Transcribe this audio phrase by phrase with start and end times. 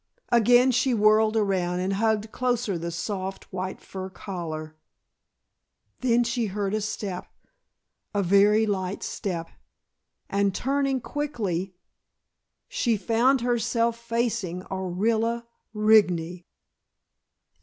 [0.29, 4.75] Again she whirled around and hugged closer the soft, white fur collar.
[5.99, 7.27] Then she heard a step,
[8.11, 9.51] a very light step,
[10.27, 11.75] and turning quickly,
[12.67, 16.47] she found herself facing Orilla Rigney!